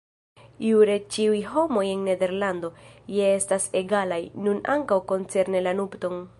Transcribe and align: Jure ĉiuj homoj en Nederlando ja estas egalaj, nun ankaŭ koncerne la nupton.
Jure 0.67 0.95
ĉiuj 1.15 1.41
homoj 1.49 1.83
en 1.89 2.01
Nederlando 2.07 2.73
ja 3.19 3.29
estas 3.35 3.69
egalaj, 3.85 4.21
nun 4.47 4.67
ankaŭ 4.77 5.01
koncerne 5.13 5.67
la 5.67 5.79
nupton. 5.83 6.23